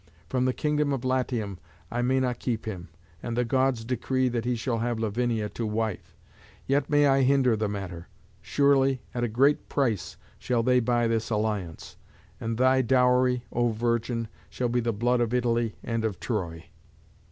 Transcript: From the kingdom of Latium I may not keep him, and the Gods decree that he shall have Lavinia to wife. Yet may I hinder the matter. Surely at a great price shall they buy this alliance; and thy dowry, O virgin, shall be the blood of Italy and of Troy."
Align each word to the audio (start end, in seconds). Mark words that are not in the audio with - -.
From 0.29 0.45
the 0.45 0.51
kingdom 0.51 0.91
of 0.93 1.05
Latium 1.05 1.59
I 1.91 2.01
may 2.01 2.19
not 2.19 2.39
keep 2.39 2.65
him, 2.65 2.89
and 3.21 3.37
the 3.37 3.45
Gods 3.45 3.85
decree 3.85 4.29
that 4.29 4.45
he 4.45 4.55
shall 4.55 4.79
have 4.79 4.97
Lavinia 4.97 5.47
to 5.49 5.67
wife. 5.67 6.17
Yet 6.65 6.89
may 6.89 7.05
I 7.05 7.21
hinder 7.21 7.55
the 7.55 7.69
matter. 7.69 8.07
Surely 8.41 9.03
at 9.13 9.23
a 9.23 9.27
great 9.27 9.69
price 9.69 10.17
shall 10.39 10.63
they 10.63 10.79
buy 10.79 11.07
this 11.07 11.29
alliance; 11.29 11.97
and 12.39 12.57
thy 12.57 12.81
dowry, 12.81 13.43
O 13.51 13.67
virgin, 13.69 14.27
shall 14.49 14.69
be 14.69 14.79
the 14.79 14.91
blood 14.91 15.19
of 15.21 15.35
Italy 15.35 15.75
and 15.83 16.03
of 16.03 16.19
Troy." 16.19 16.65